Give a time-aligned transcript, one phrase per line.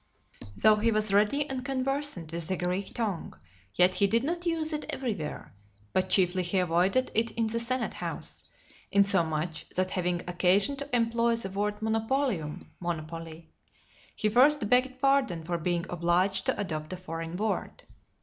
[0.43, 0.47] LXXI.
[0.57, 3.35] Though he was ready and conversant with the Greek tongue,
[3.75, 5.53] yet he did not use it everywhere;
[5.93, 8.49] but chiefly he avoided it in the senate house,
[8.91, 13.51] insomuch that having occasion to employ the word monopolium (monopoly),
[14.15, 17.83] he first begged pardon for being obliged to adopt a foreign word.